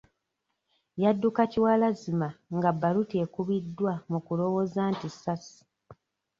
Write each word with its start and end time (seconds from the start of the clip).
Yadduka 1.03 1.41
kiwalazzima 1.51 2.27
nga 2.55 2.69
bbaluti 2.75 3.15
ekubiddwa 3.23 3.93
mu 4.11 4.19
kulowooza 4.25 4.81
nti 4.93 5.07
ssasi. 5.13 5.59